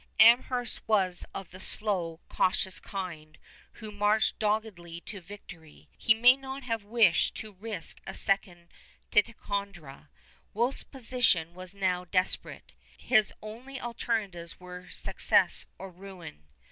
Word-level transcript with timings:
Amherst 0.19 0.81
was 0.87 1.27
of 1.31 1.51
the 1.51 1.59
slow, 1.59 2.21
cautious 2.27 2.79
kind, 2.79 3.37
who 3.73 3.91
marched 3.91 4.39
doggedly 4.39 4.99
to 5.01 5.21
victory. 5.21 5.89
He 5.95 6.15
may 6.15 6.35
not 6.35 6.63
have 6.63 6.83
wished 6.83 7.35
to 7.35 7.51
risk 7.53 8.01
a 8.07 8.15
second 8.15 8.69
Ticonderoga. 9.11 10.09
Wolfe's 10.55 10.81
position 10.81 11.53
was 11.53 11.75
now 11.75 12.05
desperate. 12.05 12.73
His 12.97 13.31
only 13.43 13.79
alternatives 13.79 14.59
were 14.59 14.89
success 14.89 15.67
or 15.77 15.91
ruin. 15.91 16.45